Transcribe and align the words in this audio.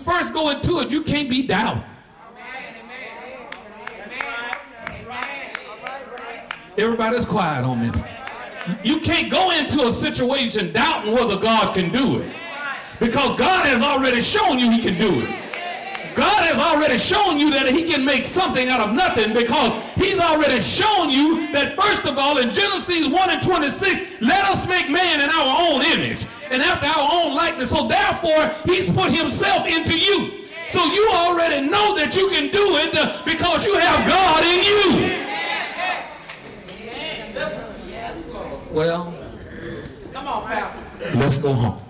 first 0.00 0.32
go 0.32 0.50
into 0.50 0.80
it, 0.80 0.90
you 0.90 1.02
can't 1.02 1.30
be 1.30 1.46
doubting. 1.46 1.84
Everybody's 6.78 7.26
quiet 7.26 7.64
on 7.64 7.80
me. 7.80 7.92
You 8.82 9.00
can't 9.00 9.30
go 9.30 9.50
into 9.50 9.86
a 9.86 9.92
situation 9.92 10.72
doubting 10.72 11.12
whether 11.12 11.38
God 11.38 11.74
can 11.74 11.92
do 11.92 12.18
it. 12.18 12.34
Because 12.98 13.38
God 13.38 13.66
has 13.66 13.82
already 13.82 14.20
shown 14.20 14.58
you 14.58 14.70
he 14.70 14.78
can 14.80 14.98
do 14.98 15.20
it. 15.20 15.49
God 16.70 16.76
has 16.76 16.88
already 16.88 16.98
shown 16.98 17.38
you 17.38 17.50
that 17.50 17.68
he 17.68 17.84
can 17.84 18.04
make 18.04 18.24
something 18.24 18.68
out 18.68 18.80
of 18.80 18.94
nothing 18.94 19.32
because 19.34 19.82
he's 19.94 20.20
already 20.20 20.60
shown 20.60 21.10
you 21.10 21.50
that 21.52 21.74
first 21.74 22.04
of 22.06 22.16
all 22.16 22.38
in 22.38 22.50
Genesis 22.52 23.08
1 23.08 23.30
and 23.30 23.42
26, 23.42 24.20
let 24.20 24.44
us 24.44 24.66
make 24.66 24.88
man 24.88 25.20
in 25.20 25.30
our 25.30 25.72
own 25.72 25.82
image 25.82 26.26
and 26.50 26.62
after 26.62 26.86
our 26.86 27.08
own 27.12 27.34
likeness. 27.34 27.70
So 27.70 27.88
therefore, 27.88 28.52
he's 28.66 28.88
put 28.88 29.10
himself 29.12 29.66
into 29.66 29.98
you. 29.98 30.46
So 30.68 30.84
you 30.84 31.10
already 31.12 31.66
know 31.68 31.96
that 31.96 32.16
you 32.16 32.28
can 32.28 32.52
do 32.52 32.76
it 32.76 32.94
uh, 32.94 33.20
because 33.24 33.66
you 33.66 33.74
have 33.76 34.06
God 34.06 34.44
in 34.44 34.62
you. 34.62 35.26
Well, 38.70 39.12
come 40.12 40.28
on, 40.28 40.46
Pastor. 40.46 41.18
Let's 41.18 41.38
go 41.38 41.52
home. 41.52 41.80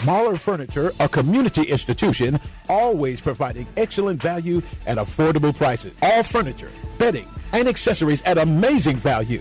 Mahler 0.05 0.37
Furniture, 0.37 0.91
a 0.99 1.09
community 1.09 1.63
institution, 1.63 2.41
always 2.69 3.21
providing 3.21 3.69
excellent 3.77 4.21
value 4.21 4.61
at 4.87 4.99
affordable 4.99 5.57
prices. 5.57 5.93
All 6.03 6.25
furniture, 6.25 6.73
bedding, 6.99 7.29
and 7.53 7.69
accessories 7.69 8.21
at 8.23 8.37
amazing 8.37 8.97
value. 8.97 9.41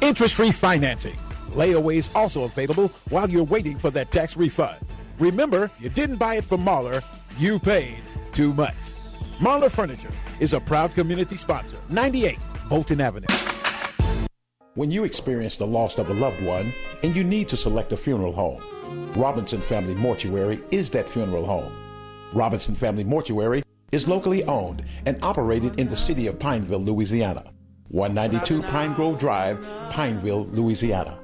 Interest 0.00 0.34
free 0.34 0.50
financing. 0.50 1.14
Layaways 1.50 2.12
also 2.16 2.42
available 2.44 2.88
while 3.10 3.30
you're 3.30 3.44
waiting 3.44 3.78
for 3.78 3.90
that 3.90 4.10
tax 4.10 4.36
refund. 4.36 4.78
Remember, 5.20 5.70
you 5.78 5.90
didn't 5.90 6.16
buy 6.16 6.34
it 6.36 6.44
from 6.44 6.64
Mahler, 6.64 7.02
you 7.38 7.60
paid 7.60 7.98
too 8.32 8.52
much. 8.54 8.74
Mahler 9.42 9.70
Furniture 9.70 10.10
is 10.38 10.52
a 10.52 10.60
proud 10.60 10.94
community 10.94 11.34
sponsor. 11.34 11.78
98 11.88 12.38
Bolton 12.68 13.00
Avenue. 13.00 13.26
When 14.74 14.90
you 14.90 15.04
experience 15.04 15.56
the 15.56 15.66
loss 15.66 15.96
of 15.96 16.10
a 16.10 16.14
loved 16.14 16.42
one 16.44 16.74
and 17.02 17.16
you 17.16 17.24
need 17.24 17.48
to 17.48 17.56
select 17.56 17.90
a 17.92 17.96
funeral 17.96 18.34
home, 18.34 18.62
Robinson 19.16 19.62
Family 19.62 19.94
Mortuary 19.94 20.62
is 20.70 20.90
that 20.90 21.08
funeral 21.08 21.46
home. 21.46 21.74
Robinson 22.34 22.74
Family 22.74 23.02
Mortuary 23.02 23.62
is 23.92 24.06
locally 24.06 24.44
owned 24.44 24.84
and 25.06 25.16
operated 25.24 25.80
in 25.80 25.88
the 25.88 25.96
city 25.96 26.26
of 26.26 26.38
Pineville, 26.38 26.78
Louisiana. 26.78 27.50
192 27.88 28.62
Pine 28.70 28.92
Grove 28.92 29.18
Drive, 29.18 29.58
Pineville, 29.90 30.44
Louisiana. 30.48 31.18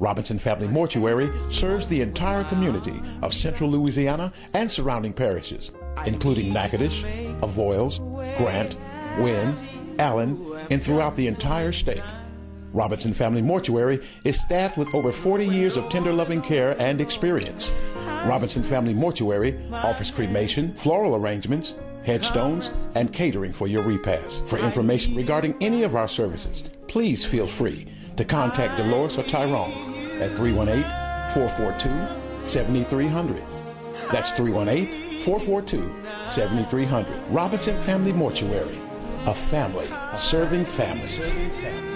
Robinson 0.00 0.36
Family 0.36 0.66
Mortuary 0.66 1.30
serves 1.48 1.86
the 1.86 2.00
entire 2.00 2.42
community 2.42 3.00
of 3.22 3.32
central 3.32 3.70
Louisiana 3.70 4.32
and 4.52 4.68
surrounding 4.68 5.12
parishes, 5.12 5.70
including 6.06 6.52
Natchitoches, 6.52 7.02
Avoyelles, 7.42 7.98
Grant, 8.36 8.76
Winn, 9.18 9.54
Allen, 9.98 10.40
and 10.70 10.82
throughout 10.82 11.16
the 11.16 11.26
entire 11.26 11.72
state. 11.72 12.02
Robinson 12.72 13.12
Family 13.12 13.42
Mortuary 13.42 14.00
is 14.24 14.40
staffed 14.40 14.78
with 14.78 14.94
over 14.94 15.12
40 15.12 15.46
years 15.46 15.76
of 15.76 15.88
tender 15.90 16.12
loving 16.12 16.40
care 16.40 16.74
and 16.80 17.00
experience. 17.00 17.72
Robinson 18.26 18.62
Family 18.62 18.94
Mortuary 18.94 19.58
offers 19.72 20.10
cremation, 20.10 20.72
floral 20.74 21.16
arrangements, 21.16 21.74
headstones, 22.04 22.88
and 22.94 23.12
catering 23.12 23.52
for 23.52 23.68
your 23.68 23.82
repast. 23.82 24.46
For 24.46 24.58
information 24.58 25.14
regarding 25.14 25.54
any 25.60 25.82
of 25.82 25.96
our 25.96 26.08
services, 26.08 26.64
please 26.88 27.24
feel 27.24 27.46
free 27.46 27.86
to 28.16 28.24
contact 28.24 28.78
Dolores 28.78 29.18
or 29.18 29.22
Tyrone 29.24 29.72
at 30.20 30.34
318 30.36 30.82
442 31.34 32.46
7300. 32.46 33.42
That's 34.10 34.30
318 34.32 35.11
442 35.22 35.90
7300. 36.26 37.06
Robinson 37.30 37.76
Family 37.78 38.12
Mortuary, 38.12 38.80
a 39.26 39.34
family 39.34 39.88
serving 40.16 40.64
families. 40.64 41.91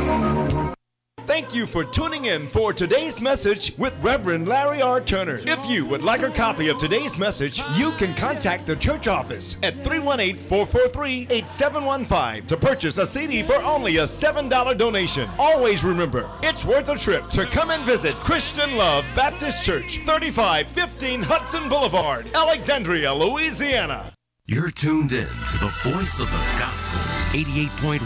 Thank 1.38 1.54
you 1.54 1.68
for 1.68 1.84
tuning 1.84 2.26
in 2.26 2.48
for 2.48 2.74
today's 2.74 3.22
message 3.22 3.72
with 3.78 3.94
Reverend 4.02 4.48
Larry 4.48 4.82
R. 4.82 5.00
Turner. 5.00 5.40
If 5.46 5.64
you 5.70 5.86
would 5.86 6.04
like 6.04 6.24
a 6.24 6.32
copy 6.32 6.68
of 6.68 6.80
today's 6.80 7.16
message, 7.16 7.62
you 7.76 7.92
can 7.92 8.16
contact 8.16 8.66
the 8.66 8.76
church 8.76 9.08
office 9.08 9.56
at 9.62 9.76
318 9.84 10.38
443 10.48 11.28
8715 11.30 12.48
to 12.48 12.58
purchase 12.58 12.98
a 12.98 13.06
CD 13.06 13.44
for 13.44 13.58
only 13.58 13.98
a 13.98 14.06
$7 14.06 14.78
donation. 14.80 15.30
Always 15.38 15.84
remember, 15.84 16.28
it's 16.42 16.66
worth 16.66 16.90
a 16.90 16.98
trip 16.98 17.30
to 17.30 17.46
come 17.46 17.70
and 17.70 17.86
visit 17.86 18.16
Christian 18.16 18.76
Love 18.76 19.06
Baptist 19.16 19.64
Church, 19.64 19.98
3515 20.08 21.22
Hudson 21.22 21.70
Boulevard, 21.70 22.32
Alexandria, 22.34 23.14
Louisiana. 23.14 24.12
You're 24.50 24.72
tuned 24.72 25.12
in 25.12 25.28
to 25.28 25.58
the 25.58 25.74
voice 25.84 26.22
of 26.22 26.32
the 26.32 26.38
gospel, 26.58 26.98
88.1 27.38 28.00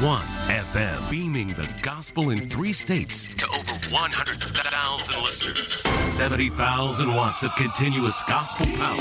FM, 0.47 1.11
beaming 1.11 1.49
the 1.49 1.69
gospel 1.83 2.31
in 2.31 2.49
three 2.49 2.73
states 2.73 3.27
to 3.37 3.47
over 3.49 3.73
100,000 3.91 5.21
listeners. 5.21 5.83
70,000 6.11 7.13
watts 7.13 7.43
of 7.43 7.55
continuous 7.57 8.23
gospel 8.23 8.65
power. 8.65 8.97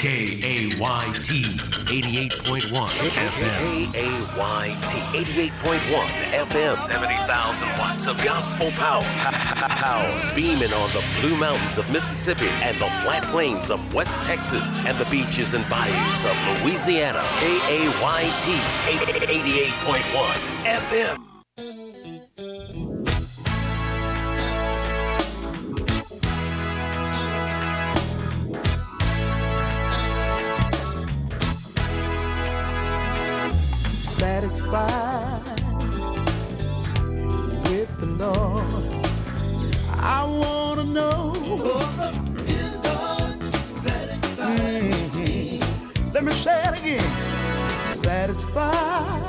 K-A-Y-T 0.00 1.42
88.1 1.44 2.70
FM. 2.70 3.92
K-A-Y-T 3.92 4.98
88.1 5.18 6.08
FM. 6.32 6.74
70,000 6.74 7.68
watts 7.78 8.06
of 8.06 8.16
gospel 8.24 8.70
power. 8.70 9.02
Power 9.02 10.34
beaming 10.34 10.72
on 10.72 10.88
the 10.92 11.04
Blue 11.20 11.36
Mountains 11.36 11.76
of 11.76 11.90
Mississippi 11.90 12.48
and 12.62 12.78
the 12.78 12.88
flat 13.04 13.24
plains 13.24 13.70
of 13.70 13.92
West 13.92 14.22
Texas 14.22 14.86
and 14.86 14.96
the 14.96 15.04
beaches 15.10 15.52
and 15.52 15.68
bayous 15.68 16.24
of 16.24 16.64
Louisiana. 16.64 17.22
K-A-Y-T 17.38 18.56
88.1 18.88 20.00
FM. 20.64 21.29
Satisfied 34.70 35.42
with 37.68 37.98
the 37.98 38.06
Lord. 38.06 38.94
I 39.98 40.24
want 40.24 40.80
to 40.80 40.86
know. 40.86 41.32
Is 42.46 42.76
God 42.76 43.42
satisfied? 43.66 44.94
Let 46.14 46.24
me 46.24 46.32
it 46.68 46.78
again. 46.78 47.10
Satisfied 47.94 49.22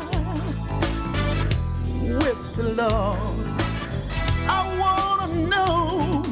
with 2.04 2.56
the 2.56 2.64
Lord. 2.76 3.48
I 4.48 4.78
want 4.80 5.22
to 5.22 5.38
know. 5.50 6.24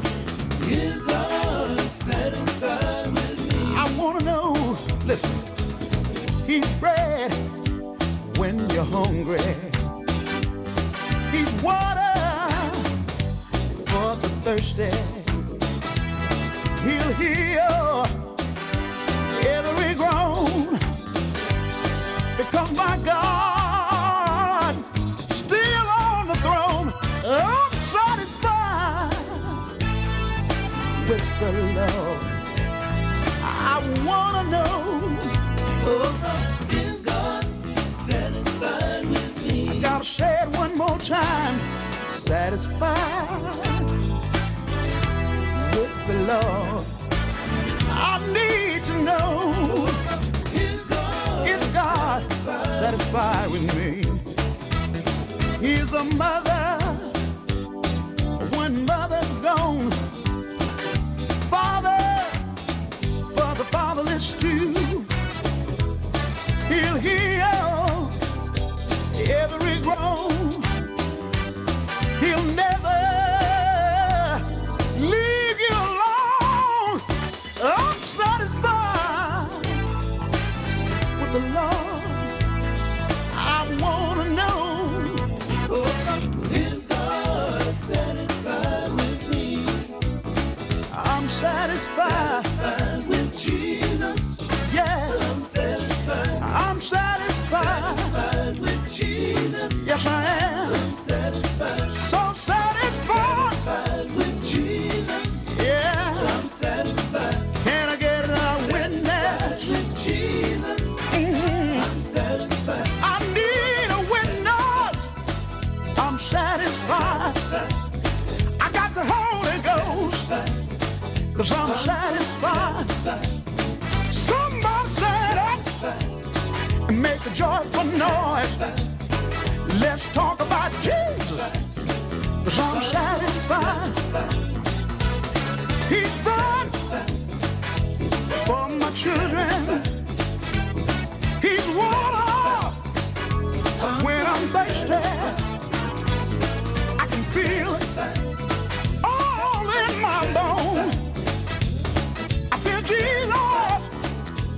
Is 0.68 1.02
God 1.02 1.80
satisfied 1.80 3.06
with 3.12 3.38
me? 3.52 3.74
I 3.76 3.92
want 3.98 4.20
to 4.20 4.24
know. 4.24 4.78
Listen, 5.04 5.49
thirsty. 14.56 14.90
He'll 16.82 17.12
heal 17.22 18.04
every 19.46 19.94
groan 19.94 20.76
because 22.36 22.72
my 22.72 22.98
God 23.04 24.74
still 25.30 25.86
on 26.04 26.26
the 26.26 26.34
throne. 26.42 26.92
I'm 27.24 27.72
satisfied 27.94 29.14
with 31.08 31.26
the 31.38 31.52
Lord. 31.78 32.20
I 33.44 33.76
wanna 34.04 34.44
know. 34.50 34.74
Oh, 35.86 36.68
is 36.70 37.02
God 37.02 37.46
satisfied 37.94 39.06
with 39.06 39.46
me? 39.46 39.68
I 39.68 39.80
gotta 39.80 40.04
say 40.04 40.42
it 40.42 40.48
one 40.56 40.76
more 40.76 40.98
time. 40.98 41.56
Satisfied 42.14 43.99
the 46.10 46.18
Lord. 46.32 46.86
I 47.90 48.18
need 48.36 48.82
to 48.84 48.94
know. 49.02 49.86
Is 50.52 50.84
God, 50.86 51.48
is 51.48 51.64
God 51.74 52.22
satisfied 52.80 53.50
with 53.50 53.64
me? 53.76 53.90
He's 55.64 55.92
a 55.92 56.04
mother 56.04 56.66
when 58.56 58.84
mother's 58.86 59.29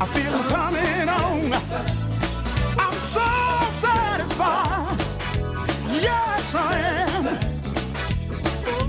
I 0.03 0.07
feel 0.07 0.33
him 0.33 0.43
coming 0.49 1.09
on. 1.09 1.53
I'm 2.77 2.93
so 3.15 3.25
satisfied. 3.79 5.01
Yes, 6.03 6.55
I 6.57 6.79
am. 7.07 7.25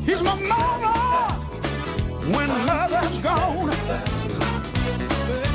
He's 0.08 0.24
my 0.24 0.34
mama 0.42 1.34
when 2.36 2.50
mother's 2.66 3.18
gone. 3.22 3.70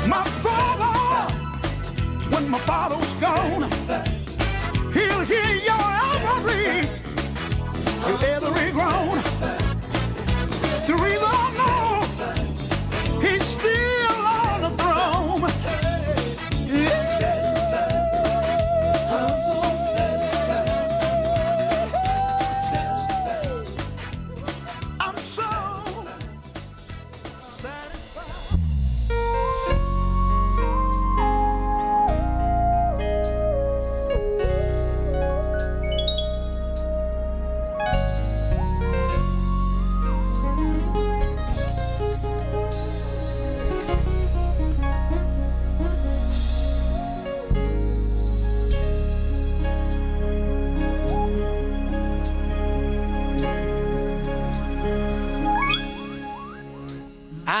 My 0.07 0.23
father 0.45 1.33
when 2.33 2.49
my 2.49 2.59
father's 2.59 3.11
gone. 3.19 3.63
He'll 4.93 5.25
hear 5.25 5.55
your 5.69 5.87
every, 6.37 6.87
every 8.31 8.71
groan. 8.71 9.21
The 10.87 10.95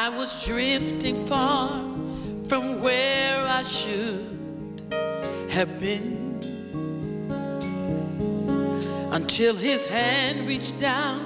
I 0.09 0.17
was 0.17 0.43
drifting 0.43 1.23
far 1.27 1.67
from 2.47 2.81
where 2.81 3.45
I 3.45 3.61
should 3.61 4.81
have 5.51 5.79
been 5.79 6.39
until 9.11 9.55
his 9.55 9.85
hand 9.85 10.47
reached 10.47 10.79
down 10.79 11.19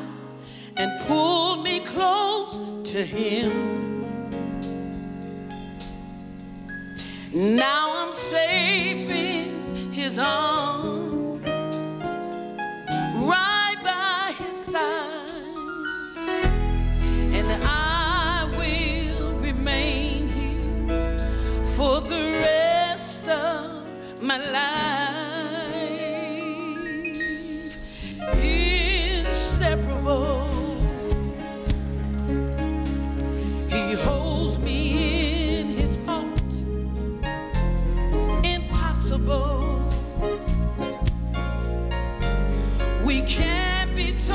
and 0.75 0.91
pulled 1.07 1.63
me 1.63 1.79
close 1.79 2.59
to 2.91 3.05
him. 3.05 4.01
Now 7.33 7.85
I'm 7.99 8.13
safe 8.13 9.09
in 9.09 9.93
his 9.93 10.19
arms, 10.19 11.41
right 13.29 13.52
be 43.95 44.11
torn 44.25 44.32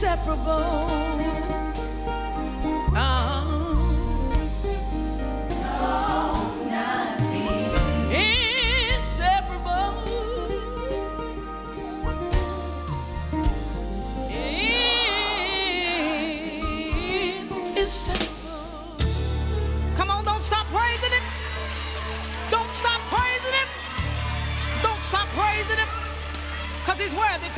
inseparable. 0.00 0.89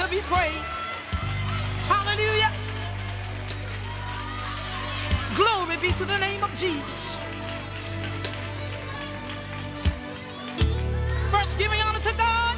To 0.02 0.08
be 0.08 0.20
praised. 0.22 0.82
Hallelujah. 1.86 2.52
Glory 5.36 5.76
be 5.76 5.92
to 5.92 6.04
the 6.04 6.18
name 6.18 6.42
of 6.42 6.50
Jesus. 6.56 7.20
First, 11.30 11.56
giving 11.56 11.80
honor 11.82 12.00
to 12.00 12.12
God. 12.16 12.56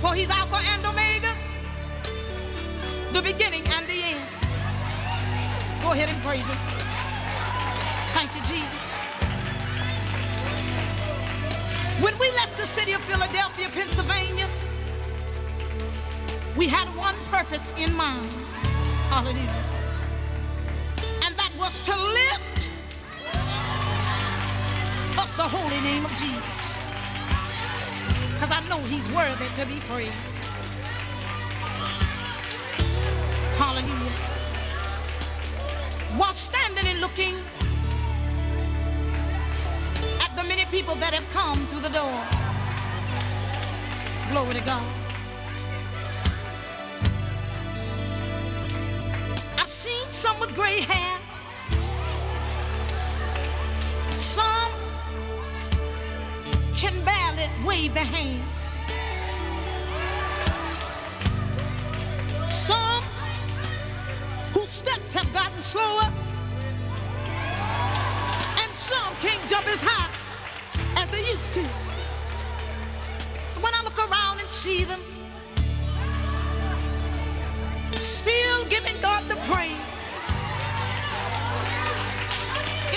For 0.00 0.14
he's 0.14 0.30
Alpha 0.30 0.60
and 0.72 0.86
Omega, 0.86 1.34
the 3.12 3.22
beginning 3.22 3.66
and 3.66 3.86
the 3.88 4.02
end. 4.04 4.24
Go 5.82 5.92
ahead 5.92 6.08
and 6.10 6.22
praise 6.22 6.44
him. 6.44 6.58
Thank 8.14 8.34
you, 8.36 8.42
Jesus. 8.42 9.07
When 12.00 12.16
we 12.18 12.30
left 12.30 12.56
the 12.56 12.64
city 12.64 12.92
of 12.92 13.00
Philadelphia, 13.02 13.68
Pennsylvania, 13.70 14.48
we 16.56 16.68
had 16.68 16.88
one 16.96 17.16
purpose 17.24 17.72
in 17.76 17.92
mind. 17.92 18.30
Hallelujah. 19.10 19.64
And 21.24 21.36
that 21.36 21.52
was 21.58 21.80
to 21.80 21.96
lift 21.96 22.70
up 25.18 25.28
the 25.36 25.42
holy 25.42 25.80
name 25.80 26.04
of 26.04 26.12
Jesus. 26.12 26.76
Because 28.34 28.52
I 28.52 28.64
know 28.68 28.78
he's 28.84 29.10
worthy 29.10 29.48
to 29.56 29.66
be 29.66 29.80
praised. 29.90 30.12
Hallelujah. 33.58 34.12
While 36.16 36.34
standing 36.34 36.86
and 36.86 37.00
looking 37.00 37.34
people 40.70 40.94
that 40.96 41.14
have 41.14 41.28
come 41.30 41.66
through 41.68 41.80
the 41.80 41.88
door. 41.88 42.20
Glory 44.30 44.54
to 44.54 44.60
God. 44.60 44.84
I've 49.56 49.70
seen 49.70 50.10
some 50.10 50.38
with 50.40 50.54
gray 50.54 50.80
hair. 50.80 51.18
Some 54.16 54.72
can 56.76 57.02
barely 57.04 57.48
wave 57.66 57.94
their 57.94 58.04
hand. 58.04 58.44
Some 62.52 63.02
whose 64.52 64.70
steps 64.70 65.14
have 65.14 65.32
gotten 65.32 65.62
slower. 65.62 66.12
And 68.62 68.76
some 68.76 69.14
can't 69.20 69.48
jump 69.48 69.66
as 69.66 69.82
high 69.82 70.17
like 71.10 71.20
they 71.20 71.30
used 71.30 71.52
to. 71.54 71.62
When 73.60 73.74
I 73.74 73.82
look 73.84 73.98
around 73.98 74.40
and 74.40 74.50
see 74.50 74.84
them, 74.84 75.00
still 77.92 78.64
giving 78.66 79.00
God 79.00 79.28
the 79.28 79.36
praise. 79.36 79.87